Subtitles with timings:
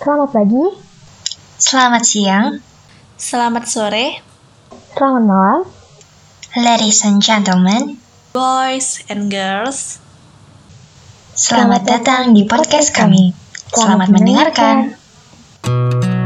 [0.00, 0.64] Selamat pagi,
[1.60, 2.56] Selamat siang,
[3.20, 4.24] Selamat sore,
[4.96, 5.68] selamat malam,
[6.56, 8.00] ladies and gentlemen.
[8.32, 10.00] boys and girls.
[11.36, 13.36] Selamat datang di podcast kami.
[13.76, 14.96] Selamat mendengarkan.
[15.68, 16.19] Hai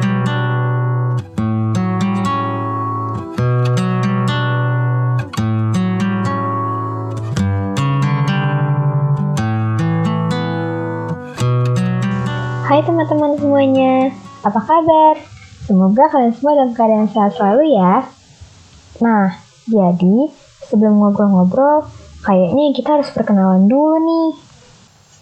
[13.55, 14.11] semuanya,
[14.43, 15.15] apa kabar?
[15.63, 18.03] Semoga kalian semua dalam keadaan sehat selalu ya.
[18.99, 19.31] Nah,
[19.71, 20.27] jadi
[20.67, 21.87] sebelum ngobrol-ngobrol,
[22.27, 24.35] kayaknya kita harus perkenalan dulu nih.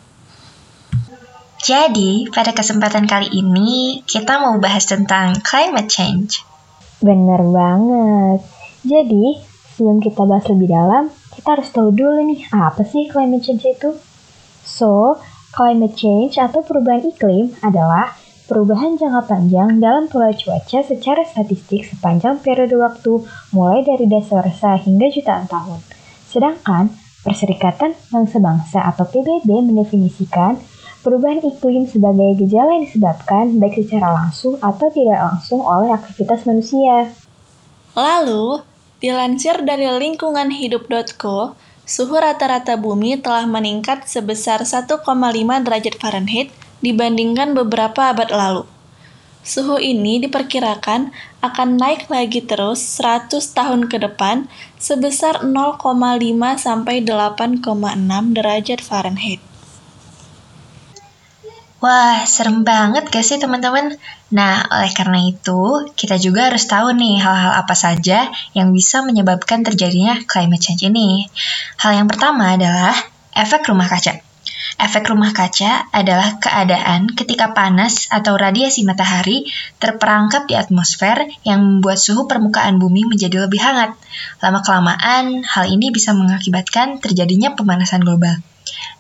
[1.59, 6.47] Jadi, pada kesempatan kali ini, kita mau bahas tentang climate change.
[7.03, 8.47] Bener banget.
[8.87, 9.43] Jadi,
[9.75, 13.99] sebelum kita bahas lebih dalam, kita harus tahu dulu nih, apa sih climate change itu?
[14.63, 15.19] So,
[15.51, 18.20] climate change atau perubahan iklim adalah
[18.51, 23.23] perubahan jangka panjang dalam pola cuaca secara statistik sepanjang periode waktu
[23.55, 25.79] mulai dari dasawarsa hingga jutaan tahun.
[26.27, 26.91] Sedangkan,
[27.21, 30.57] Perserikatan Bangsa-Bangsa atau PBB mendefinisikan
[31.05, 37.13] perubahan iklim sebagai gejala yang disebabkan baik secara langsung atau tidak langsung oleh aktivitas manusia.
[37.93, 38.65] Lalu,
[39.05, 45.05] dilansir dari lingkunganhidup.co, suhu rata-rata bumi telah meningkat sebesar 1,5
[45.61, 46.49] derajat Fahrenheit
[46.81, 48.65] dibandingkan beberapa abad lalu.
[49.41, 55.81] Suhu ini diperkirakan akan naik lagi terus 100 tahun ke depan sebesar 0,5
[56.61, 57.65] sampai 8,6
[58.37, 59.41] derajat Fahrenheit.
[61.81, 63.97] Wah, serem banget gak sih teman-teman?
[64.37, 69.65] Nah, oleh karena itu, kita juga harus tahu nih hal-hal apa saja yang bisa menyebabkan
[69.65, 71.25] terjadinya climate change ini.
[71.81, 72.93] Hal yang pertama adalah
[73.33, 74.30] efek rumah kaca.
[74.77, 79.49] Efek rumah kaca adalah keadaan ketika panas atau radiasi matahari
[79.81, 83.97] terperangkap di atmosfer yang membuat suhu permukaan bumi menjadi lebih hangat.
[84.45, 88.50] Lama-kelamaan, hal ini bisa mengakibatkan terjadinya pemanasan global.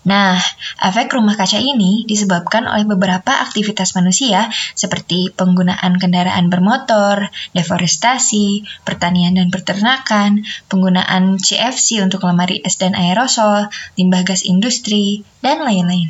[0.00, 0.41] Nah,
[0.81, 9.37] efek rumah kaca ini disebabkan oleh beberapa aktivitas manusia seperti penggunaan kendaraan bermotor, deforestasi, pertanian
[9.37, 10.41] dan peternakan,
[10.72, 13.69] penggunaan CFC untuk lemari es dan aerosol,
[14.00, 16.09] limbah gas industri, dan lain-lain.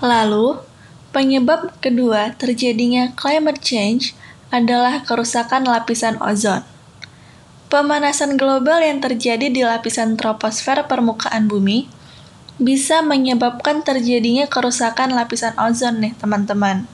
[0.00, 0.64] Lalu,
[1.12, 4.16] penyebab kedua terjadinya climate change
[4.48, 6.64] adalah kerusakan lapisan ozon.
[7.70, 11.86] Pemanasan global yang terjadi di lapisan troposfer permukaan bumi
[12.58, 16.90] bisa menyebabkan terjadinya kerusakan lapisan ozon nih teman-teman.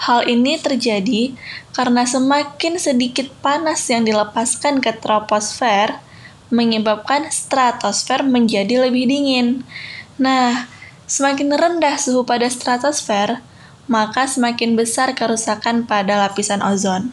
[0.00, 1.36] Hal ini terjadi
[1.76, 6.00] karena semakin sedikit panas yang dilepaskan ke troposfer
[6.48, 9.68] menyebabkan stratosfer menjadi lebih dingin.
[10.16, 10.64] Nah,
[11.04, 13.44] semakin rendah suhu pada stratosfer,
[13.84, 17.12] maka semakin besar kerusakan pada lapisan ozon.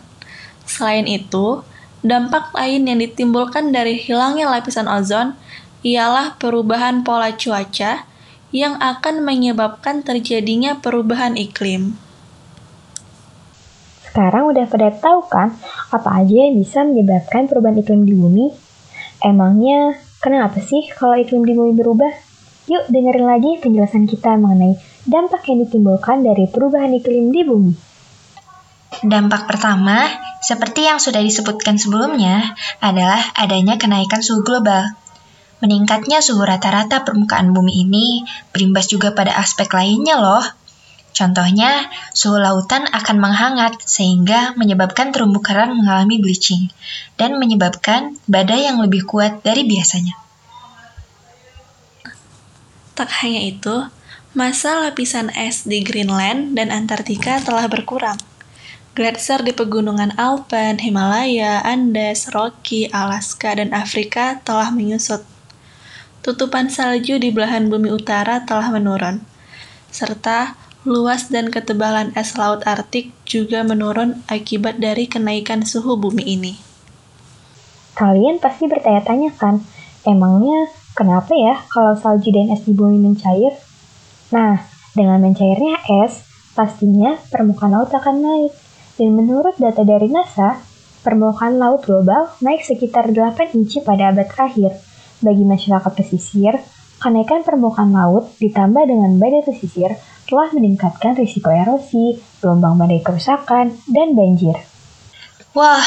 [0.64, 1.68] Selain itu,
[2.01, 5.38] dampak lain yang ditimbulkan dari hilangnya lapisan ozon
[5.85, 8.06] ialah perubahan pola cuaca
[8.51, 11.95] yang akan menyebabkan terjadinya perubahan iklim.
[14.12, 15.56] Sekarang udah pada tahu kan
[15.88, 18.51] apa aja yang bisa menyebabkan perubahan iklim di bumi?
[19.23, 22.12] Emangnya kenapa sih kalau iklim di bumi berubah?
[22.68, 24.75] Yuk dengerin lagi penjelasan kita mengenai
[25.07, 27.91] dampak yang ditimbulkan dari perubahan iklim di bumi.
[29.00, 30.12] Dampak pertama,
[30.44, 34.84] seperti yang sudah disebutkan sebelumnya, adalah adanya kenaikan suhu global.
[35.63, 40.44] Meningkatnya suhu rata-rata permukaan bumi ini berimbas juga pada aspek lainnya loh.
[41.16, 46.68] Contohnya, suhu lautan akan menghangat sehingga menyebabkan terumbu karang mengalami bleaching
[47.16, 50.19] dan menyebabkan badai yang lebih kuat dari biasanya.
[52.92, 53.88] Tak hanya itu,
[54.36, 58.31] masa lapisan es di Greenland dan Antartika telah berkurang.
[58.92, 65.24] Gletser di pegunungan Alpen, Himalaya, Andes, Rocky, Alaska, dan Afrika telah menyusut.
[66.20, 69.24] Tutupan salju di belahan bumi utara telah menurun,
[69.96, 76.60] serta luas dan ketebalan es laut Arktik juga menurun akibat dari kenaikan suhu bumi ini.
[77.96, 79.64] Kalian pasti bertanya-tanya kan,
[80.04, 80.68] emangnya
[81.00, 83.56] kenapa ya kalau salju dan es di bumi mencair?
[84.36, 86.28] Nah, dengan mencairnya es,
[86.60, 88.52] pastinya permukaan laut akan naik.
[89.01, 90.62] Dan menurut data dari NASA,
[91.01, 94.77] permukaan laut global naik sekitar 8 inci pada abad terakhir.
[95.25, 96.62] Bagi masyarakat pesisir,
[97.01, 99.98] kenaikan permukaan laut ditambah dengan badai pesisir
[100.30, 104.62] telah meningkatkan risiko erosi, gelombang badai kerusakan, dan banjir.
[105.57, 105.81] Wah,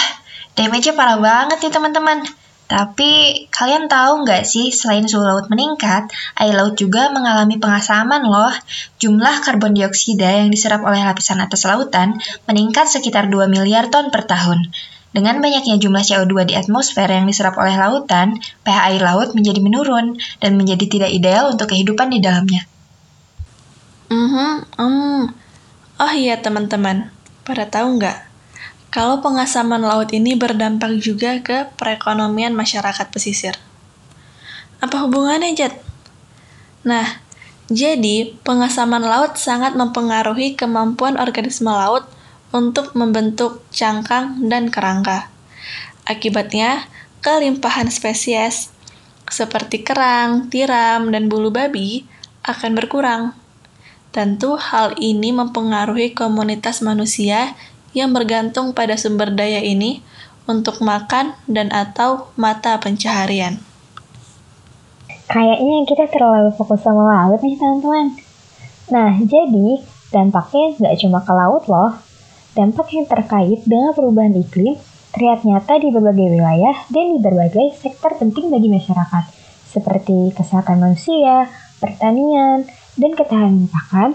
[0.58, 2.18] damage-nya parah banget nih teman-teman.
[2.64, 6.08] Tapi kalian tahu nggak sih, selain suhu laut meningkat,
[6.40, 8.52] air laut juga mengalami pengasaman loh.
[8.96, 12.16] Jumlah karbon dioksida yang diserap oleh lapisan atas lautan
[12.48, 14.72] meningkat sekitar 2 miliar ton per tahun.
[15.14, 18.34] Dengan banyaknya jumlah CO2 di atmosfer yang diserap oleh lautan,
[18.66, 22.66] pH air laut menjadi menurun dan menjadi tidak ideal untuk kehidupan di dalamnya.
[24.10, 25.30] Mm um.
[25.94, 27.14] Oh iya teman-teman,
[27.46, 28.33] pada tahu nggak
[28.94, 33.58] kalau pengasaman laut ini berdampak juga ke perekonomian masyarakat pesisir.
[34.78, 35.74] Apa hubungannya, Jad?
[36.86, 37.18] Nah,
[37.66, 42.06] jadi pengasaman laut sangat mempengaruhi kemampuan organisme laut
[42.54, 45.26] untuk membentuk cangkang dan kerangka.
[46.06, 46.86] Akibatnya,
[47.18, 48.70] kelimpahan spesies
[49.26, 52.06] seperti kerang, tiram, dan bulu babi
[52.46, 53.34] akan berkurang.
[54.14, 57.58] Tentu hal ini mempengaruhi komunitas manusia
[57.94, 60.02] yang bergantung pada sumber daya ini
[60.44, 63.62] untuk makan dan atau mata pencaharian.
[65.24, 68.06] Kayaknya kita terlalu fokus sama laut nih teman-teman.
[68.92, 69.80] Nah, jadi
[70.12, 71.96] dampaknya nggak cuma ke laut loh.
[72.54, 74.76] Dampak yang terkait dengan perubahan iklim
[75.14, 79.24] terlihat nyata di berbagai wilayah dan di berbagai sektor penting bagi masyarakat,
[79.70, 84.10] seperti kesehatan manusia, pertanian, dan ketahanan pakan,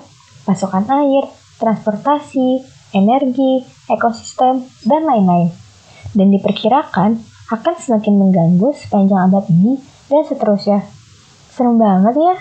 [0.47, 1.27] pasokan air,
[1.59, 2.63] transportasi,
[2.95, 5.49] energi, ekosistem, dan lain-lain.
[6.13, 10.79] Dan diperkirakan akan semakin mengganggu sepanjang abad ini dan seterusnya.
[11.53, 12.35] Serem banget ya.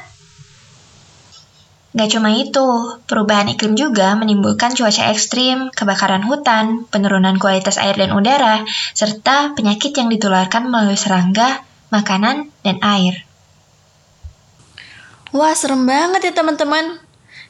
[1.97, 2.69] Gak cuma itu,
[3.09, 8.63] perubahan iklim juga menimbulkan cuaca ekstrim, kebakaran hutan, penurunan kualitas air dan udara,
[8.93, 13.25] serta penyakit yang ditularkan melalui serangga, makanan, dan air.
[15.33, 17.08] Wah, serem banget ya teman-teman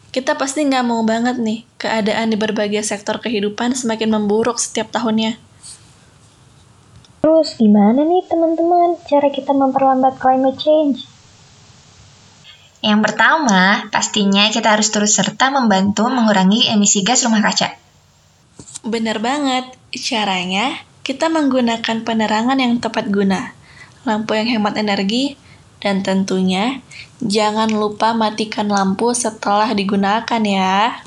[0.09, 5.37] kita pasti nggak mau banget nih keadaan di berbagai sektor kehidupan semakin memburuk setiap tahunnya.
[7.21, 11.05] Terus gimana nih teman-teman cara kita memperlambat climate change?
[12.79, 17.75] Yang pertama, pastinya kita harus terus serta membantu mengurangi emisi gas rumah kaca.
[18.87, 19.67] Bener banget,
[19.99, 23.51] caranya kita menggunakan penerangan yang tepat guna,
[24.07, 25.35] lampu yang hemat energi,
[25.79, 26.83] dan tentunya,
[27.23, 30.99] jangan lupa matikan lampu setelah digunakan ya.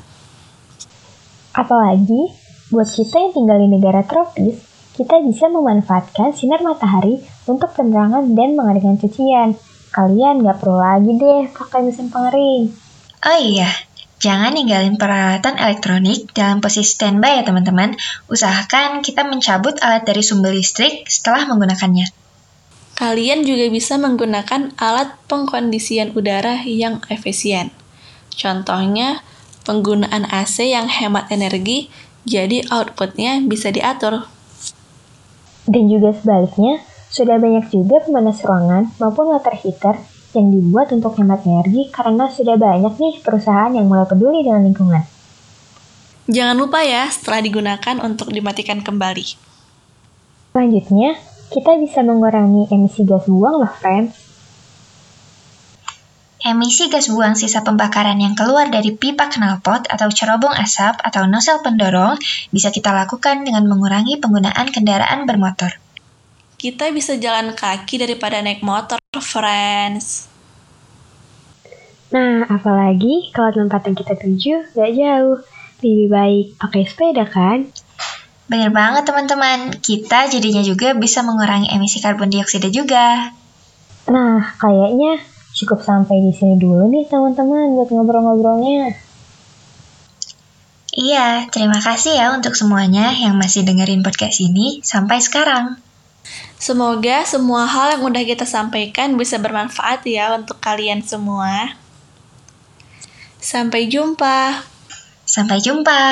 [1.52, 2.32] Apalagi,
[2.72, 4.56] buat kita yang tinggal di negara tropis,
[4.96, 9.56] kita bisa memanfaatkan sinar matahari untuk penerangan dan mengadakan cucian.
[9.92, 12.72] Kalian nggak perlu lagi deh pakai mesin pengering.
[13.28, 13.68] Oh iya,
[14.24, 17.92] jangan ninggalin peralatan elektronik dalam posisi standby ya teman-teman.
[18.32, 22.21] Usahakan kita mencabut alat dari sumber listrik setelah menggunakannya.
[22.92, 27.72] Kalian juga bisa menggunakan alat pengkondisian udara yang efisien.
[28.36, 29.24] Contohnya,
[29.64, 31.88] penggunaan AC yang hemat energi,
[32.28, 34.28] jadi outputnya bisa diatur.
[35.64, 39.96] Dan juga sebaliknya, sudah banyak juga pemanas ruangan maupun water heater
[40.32, 45.04] yang dibuat untuk hemat energi karena sudah banyak nih perusahaan yang mulai peduli dengan lingkungan.
[46.32, 49.26] Jangan lupa ya setelah digunakan untuk dimatikan kembali.
[50.56, 51.20] Selanjutnya,
[51.52, 54.16] kita bisa mengurangi emisi gas buang loh, friends.
[56.42, 61.62] Emisi gas buang sisa pembakaran yang keluar dari pipa knalpot atau cerobong asap atau nosel
[61.62, 62.18] pendorong
[62.50, 65.78] bisa kita lakukan dengan mengurangi penggunaan kendaraan bermotor.
[66.58, 70.26] Kita bisa jalan kaki daripada naik motor, friends.
[72.10, 75.38] Nah, apalagi kalau tempat yang kita tuju gak jauh.
[75.82, 77.70] Lebih baik pakai sepeda kan?
[78.52, 83.32] Bener banget teman-teman, kita jadinya juga bisa mengurangi emisi karbon dioksida juga.
[84.12, 85.24] Nah, kayaknya
[85.56, 88.92] cukup sampai di sini dulu nih teman-teman buat ngobrol-ngobrolnya.
[90.92, 95.80] Iya, terima kasih ya untuk semuanya yang masih dengerin podcast ini sampai sekarang.
[96.60, 101.72] Semoga semua hal yang udah kita sampaikan bisa bermanfaat ya untuk kalian semua.
[103.40, 104.60] Sampai jumpa.
[105.24, 106.04] Sampai jumpa.